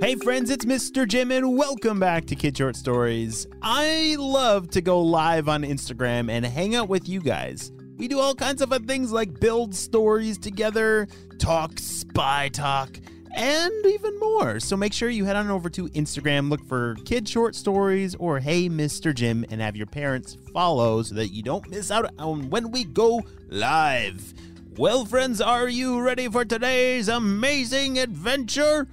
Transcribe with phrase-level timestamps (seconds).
[0.00, 1.08] Hey friends, it's Mr.
[1.08, 3.48] Jim and welcome back to Kid Short Stories.
[3.62, 7.72] I love to go live on Instagram and hang out with you guys.
[7.96, 11.08] We do all kinds of fun things like build stories together,
[11.40, 12.96] talk spy talk,
[13.34, 14.60] and even more.
[14.60, 18.38] So make sure you head on over to Instagram, look for Kid Short Stories or
[18.38, 19.12] Hey Mr.
[19.12, 22.84] Jim, and have your parents follow so that you don't miss out on when we
[22.84, 24.32] go live.
[24.76, 28.86] Well, friends, are you ready for today's amazing adventure?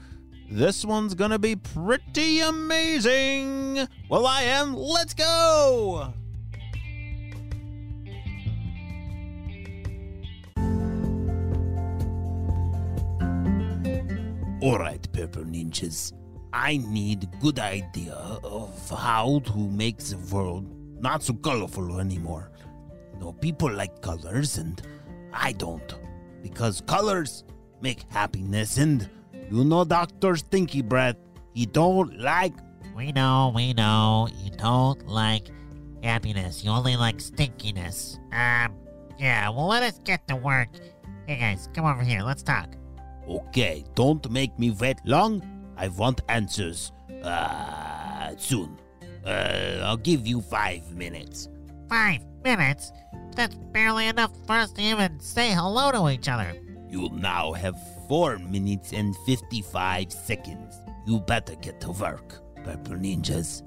[0.49, 3.87] This one's gonna be pretty amazing.
[4.09, 4.75] Well, I am.
[4.75, 6.13] Let's go!
[14.61, 16.13] Alright, Purple Ninjas.
[16.53, 20.65] I need a good idea of how to make the world
[21.01, 22.51] not so colorful anymore.
[23.19, 24.81] Know, people like colors and
[25.33, 25.93] I don't.
[26.41, 27.43] Because colors
[27.81, 29.09] make happiness and
[29.51, 30.35] you know Dr.
[30.35, 31.17] Stinky Breath,
[31.53, 32.53] he don't like
[32.95, 34.29] We know, we know.
[34.41, 35.49] You don't like
[36.01, 36.63] happiness.
[36.63, 38.15] You only like stinkiness.
[38.31, 38.73] Um,
[39.19, 40.69] yeah, well, let us get to work.
[41.27, 42.21] Hey, guys, come over here.
[42.21, 42.69] Let's talk.
[43.27, 45.41] Okay, don't make me wait long.
[45.75, 46.91] I want answers.
[47.23, 48.77] Uh, soon.
[49.25, 51.49] Uh, I'll give you five minutes.
[51.89, 52.91] Five minutes?
[53.35, 56.55] That's barely enough for us to even say hello to each other.
[56.87, 57.75] You now have
[58.07, 60.75] four minutes and 55 seconds.
[61.05, 63.61] You better get to work, Purple Ninjas.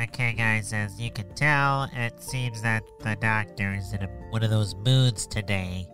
[0.00, 4.42] Okay, guys, as you can tell, it seems that the doctor is in a, one
[4.42, 5.86] of those moods today.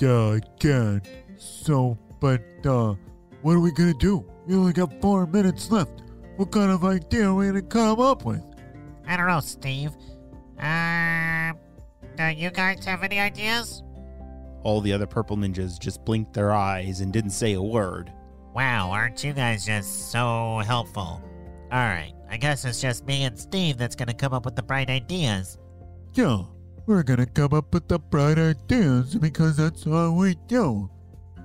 [0.00, 1.02] Yeah, I can.
[1.38, 2.94] So, but, uh,
[3.42, 4.24] what are we gonna do?
[4.46, 6.02] We only got four minutes left.
[6.36, 8.44] What kind of idea are we gonna come up with?
[9.06, 9.92] I don't know, Steve.
[10.60, 11.52] Uh,
[12.16, 13.82] do you guys have any ideas?
[14.62, 18.12] All the other Purple Ninjas just blinked their eyes and didn't say a word.
[18.54, 21.22] Wow, aren't you guys just so helpful?
[21.72, 24.90] Alright, I guess it's just me and Steve that's gonna come up with the bright
[24.90, 25.58] ideas.
[26.14, 26.42] Yeah,
[26.86, 30.90] we're gonna come up with the bright ideas because that's all we do.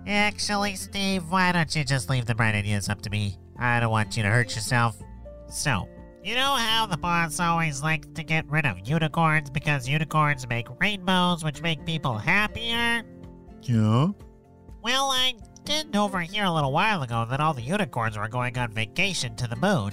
[0.07, 3.37] Actually, Steve, why don't you just leave the bright ideas up to me?
[3.57, 4.97] I don't want you to hurt yourself.
[5.49, 5.87] So,
[6.23, 10.67] you know how the boss always likes to get rid of unicorns because unicorns make
[10.79, 13.03] rainbows, which make people happier?
[13.61, 14.07] Yeah?
[14.81, 15.33] Well, I
[15.65, 19.47] did overhear a little while ago that all the unicorns were going on vacation to
[19.47, 19.91] the moon.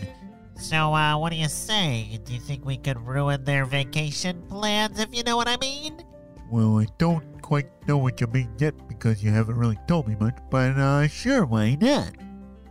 [0.56, 2.18] So, uh, what do you say?
[2.24, 6.02] Do you think we could ruin their vacation plans, if you know what I mean?
[6.50, 10.16] Well, I don't quite know what you mean yet because you haven't really told me
[10.20, 12.12] much, but, uh, sure, why not?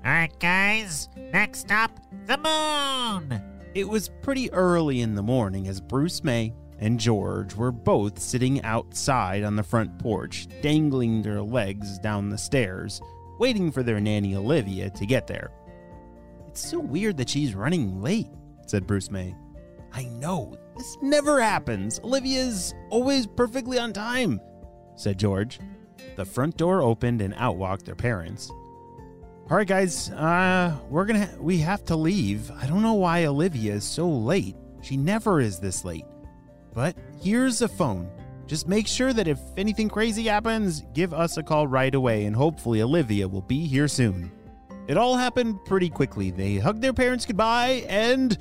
[0.05, 1.91] Alright, guys, next up,
[2.25, 3.48] the moon!
[3.75, 8.63] It was pretty early in the morning as Bruce May and George were both sitting
[8.63, 12.99] outside on the front porch, dangling their legs down the stairs,
[13.37, 15.51] waiting for their nanny Olivia to get there.
[16.47, 18.29] It's so weird that she's running late,
[18.65, 19.35] said Bruce May.
[19.93, 21.99] I know, this never happens.
[22.03, 24.39] Olivia's always perfectly on time,
[24.95, 25.59] said George.
[26.15, 28.51] The front door opened and out walked their parents.
[29.49, 32.51] All right, guys, uh, we're gonna, we have to leave.
[32.51, 34.55] I don't know why Olivia is so late.
[34.83, 36.05] She never is this late.
[36.71, 38.11] But here's a phone.
[38.45, 42.35] Just make sure that if anything crazy happens, give us a call right away, and
[42.35, 44.31] hopefully Olivia will be here soon.
[44.87, 46.29] It all happened pretty quickly.
[46.29, 48.37] They hugged their parents goodbye, and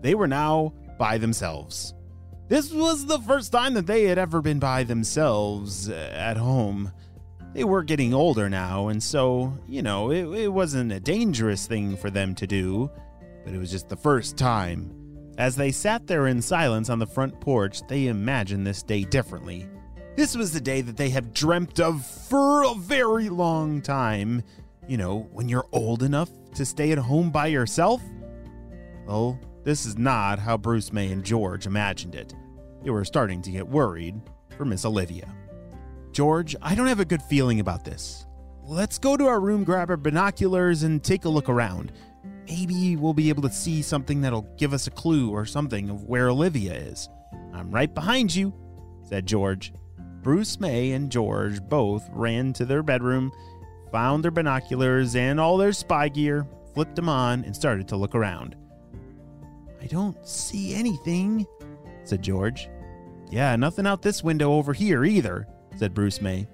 [0.00, 1.94] they were now by themselves.
[2.48, 6.90] This was the first time that they had ever been by themselves uh, at home.
[7.54, 11.96] They were getting older now, and so, you know, it, it wasn't a dangerous thing
[11.96, 12.90] for them to do,
[13.44, 14.94] but it was just the first time.
[15.38, 19.66] As they sat there in silence on the front porch, they imagined this day differently.
[20.16, 24.42] This was the day that they have dreamt of for a very long time.
[24.88, 28.02] You know, when you're old enough to stay at home by yourself?
[29.06, 32.34] Well, this is not how Bruce May and George imagined it.
[32.82, 34.20] They were starting to get worried
[34.56, 35.32] for Miss Olivia.
[36.18, 38.26] George, I don't have a good feeling about this.
[38.64, 41.92] Let's go to our room, grab our binoculars, and take a look around.
[42.48, 46.06] Maybe we'll be able to see something that'll give us a clue or something of
[46.08, 47.08] where Olivia is.
[47.54, 48.52] I'm right behind you,
[49.04, 49.72] said George.
[50.20, 53.30] Bruce May and George both ran to their bedroom,
[53.92, 58.16] found their binoculars and all their spy gear, flipped them on, and started to look
[58.16, 58.56] around.
[59.80, 61.46] I don't see anything,
[62.02, 62.68] said George.
[63.30, 65.46] Yeah, nothing out this window over here either,
[65.78, 66.48] said Bruce May.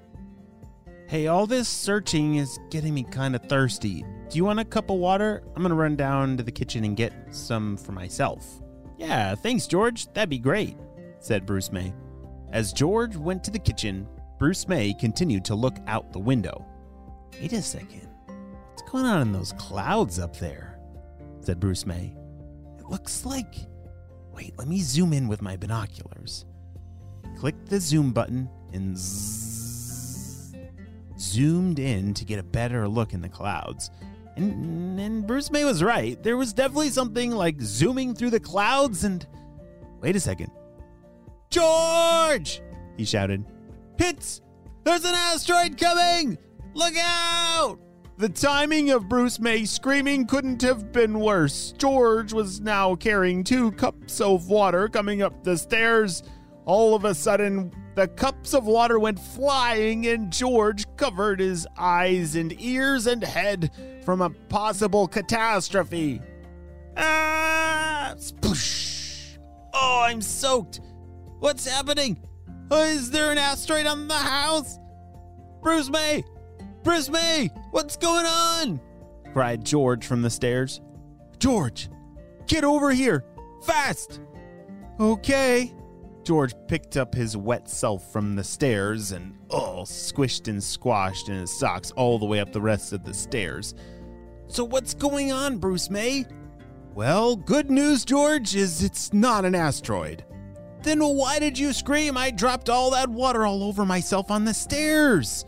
[1.08, 4.04] Hey, all this searching is getting me kind of thirsty.
[4.28, 5.42] Do you want a cup of water?
[5.56, 8.62] I'm gonna run down to the kitchen and get some for myself.
[8.98, 10.12] Yeah, thanks, George.
[10.12, 10.76] That'd be great,
[11.20, 11.94] said Bruce May.
[12.52, 14.06] As George went to the kitchen,
[14.38, 16.64] Bruce May continued to look out the window.
[17.40, 18.08] Wait a second.
[18.26, 20.78] What's going on in those clouds up there?
[21.40, 22.14] said Bruce May.
[22.78, 23.54] It looks like.
[24.32, 26.44] Wait, let me zoom in with my binoculars.
[27.38, 30.54] Click the zoom button and zzz,
[31.18, 33.90] zoomed in to get a better look in the clouds.
[34.36, 36.20] And, and Bruce May was right.
[36.22, 39.26] There was definitely something like zooming through the clouds and.
[40.00, 40.50] Wait a second.
[41.50, 42.60] George!
[42.96, 43.44] He shouted.
[43.98, 44.40] It's.
[44.82, 46.36] There's an asteroid coming!
[46.74, 47.78] Look out!
[48.18, 51.72] The timing of Bruce May screaming couldn't have been worse.
[51.78, 56.22] George was now carrying two cups of water coming up the stairs.
[56.66, 62.36] All of a sudden, the cups of water went flying, and George covered his eyes
[62.36, 63.70] and ears and head
[64.04, 66.22] from a possible catastrophe.
[66.96, 68.14] Ah!
[68.16, 69.38] Sploosh!
[69.74, 70.80] Oh, I'm soaked.
[71.40, 72.18] What's happening?
[72.72, 74.78] Is there an asteroid on the house?
[75.62, 76.24] Bruce May!
[76.82, 77.50] Bruce May!
[77.72, 78.80] What's going on?
[79.32, 80.80] cried George from the stairs.
[81.38, 81.90] George,
[82.46, 83.24] get over here!
[83.64, 84.20] Fast!
[84.98, 85.74] Okay.
[86.24, 91.36] George picked up his wet self from the stairs and, oh, squished and squashed in
[91.36, 93.74] his socks all the way up the rest of the stairs.
[94.48, 96.24] So, what's going on, Bruce May?
[96.94, 100.24] Well, good news, George, is it's not an asteroid.
[100.82, 102.16] Then why did you scream?
[102.16, 105.44] I dropped all that water all over myself on the stairs,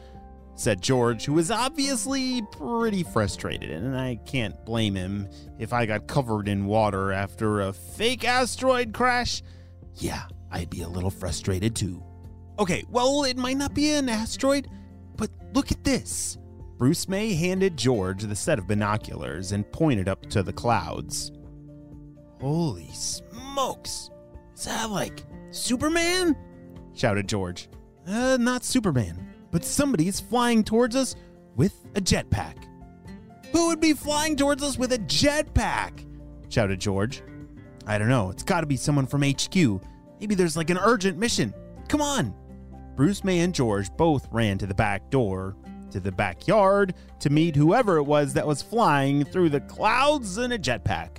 [0.54, 6.06] said George, who was obviously pretty frustrated, and I can't blame him if I got
[6.06, 9.42] covered in water after a fake asteroid crash.
[9.96, 10.24] Yeah,
[10.56, 12.02] I'd be a little frustrated too.
[12.58, 14.68] Okay, well, it might not be an asteroid,
[15.16, 16.38] but look at this.
[16.78, 21.30] Bruce May handed George the set of binoculars and pointed up to the clouds.
[22.40, 24.08] Holy smokes!
[24.54, 26.34] Is that like Superman?
[26.94, 27.68] shouted George.
[28.06, 31.16] Uh, not Superman, but somebody is flying towards us
[31.54, 32.64] with a jetpack.
[33.52, 36.06] Who would be flying towards us with a jetpack?
[36.48, 37.22] shouted George.
[37.86, 38.30] I don't know.
[38.30, 39.82] It's got to be someone from HQ.
[40.20, 41.54] Maybe there's like an urgent mission.
[41.88, 42.34] Come on.
[42.96, 45.56] Bruce May and George both ran to the back door,
[45.90, 50.52] to the backyard, to meet whoever it was that was flying through the clouds in
[50.52, 51.18] a jetpack.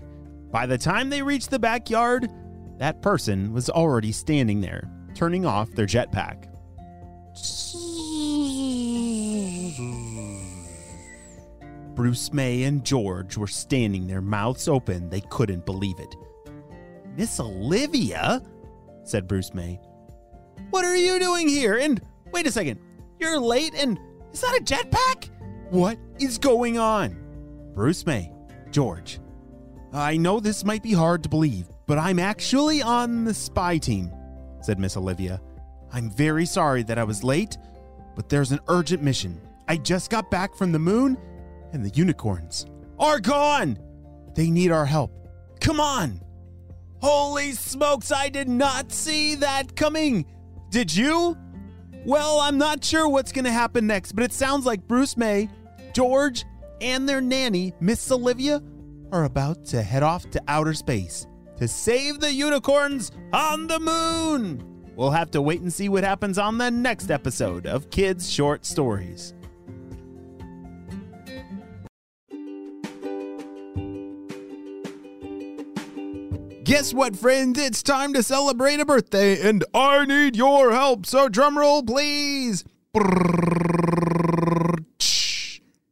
[0.51, 2.31] By the time they reached the backyard,
[2.79, 6.45] that person was already standing there, turning off their jetpack.
[11.95, 15.09] Bruce May and George were standing their mouths open.
[15.09, 16.15] They couldn't believe it.
[17.15, 18.41] Miss Olivia?
[19.07, 19.80] Said Bruce May.
[20.69, 21.77] What are you doing here?
[21.77, 22.01] And
[22.31, 22.80] wait a second,
[23.19, 23.98] you're late and
[24.33, 25.30] is that a jetpack?
[25.69, 27.18] What is going on?
[27.74, 28.31] Bruce May,
[28.71, 29.19] George,
[29.94, 34.12] I know this might be hard to believe, but I'm actually on the spy team,
[34.62, 35.42] said Miss Olivia.
[35.92, 37.57] I'm very sorry that I was late,
[38.15, 39.39] but there's an urgent mission.
[39.68, 41.18] I just got back from the moon,
[41.71, 42.65] and the unicorns
[43.00, 43.77] are gone.
[44.36, 45.12] They need our help.
[45.62, 46.21] Come on.
[47.01, 50.25] Holy smokes, I did not see that coming.
[50.69, 51.38] Did you?
[52.05, 55.49] Well, I'm not sure what's going to happen next, but it sounds like Bruce May,
[55.94, 56.45] George,
[56.81, 58.61] and their nanny, Miss Olivia,
[59.11, 61.27] are about to head off to outer space
[61.57, 64.63] to save the unicorns on the moon.
[64.95, 68.65] We'll have to wait and see what happens on the next episode of Kids Short
[68.65, 69.33] Stories.
[76.67, 77.57] Guess what, friends?
[77.57, 81.05] It's time to celebrate a birthday, and I need your help.
[81.05, 82.65] So, drumroll, please.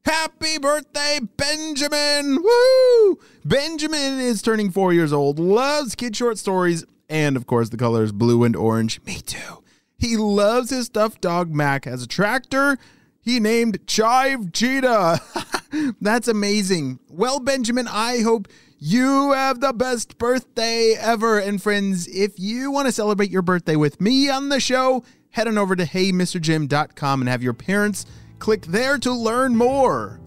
[0.04, 2.44] Happy birthday, Benjamin!
[2.44, 3.18] Woo!
[3.46, 8.12] Benjamin is turning four years old, loves kid short stories, and of course, the colors
[8.12, 9.02] blue and orange.
[9.06, 9.64] Me too.
[9.98, 12.78] He loves his stuffed dog Mac as a tractor.
[13.26, 15.20] He named Chive Cheetah.
[16.00, 17.00] That's amazing.
[17.10, 21.40] Well, Benjamin, I hope you have the best birthday ever.
[21.40, 25.48] And friends, if you want to celebrate your birthday with me on the show, head
[25.48, 28.06] on over to heymrjim.com and have your parents
[28.38, 30.20] click there to learn more.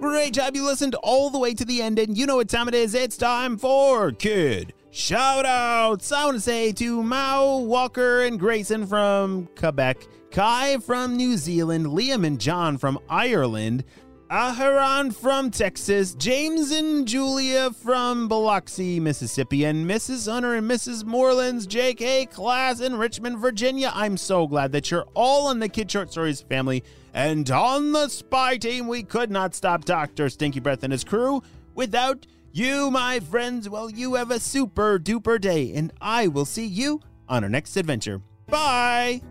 [0.00, 0.56] Great job.
[0.56, 2.94] You listened all the way to the end, and you know what time it is.
[2.94, 6.12] It's time for Kid Shout outs.
[6.12, 11.86] I want to say to Mao, Walker, and Grayson from Quebec, Kai from New Zealand,
[11.86, 13.84] Liam and John from Ireland,
[14.30, 20.30] Aharon from Texas, James and Julia from Biloxi, Mississippi, and Mrs.
[20.30, 21.06] Hunter and Mrs.
[21.06, 23.90] Moreland's JK class in Richmond, Virginia.
[23.94, 26.84] I'm so glad that you're all in the Kid Short Stories family.
[27.14, 30.28] And on the spy team, we could not stop Dr.
[30.28, 31.42] Stinky Breath and his crew
[31.74, 33.68] without you, my friends.
[33.68, 37.76] Well, you have a super duper day, and I will see you on our next
[37.76, 38.20] adventure.
[38.46, 39.22] Bye!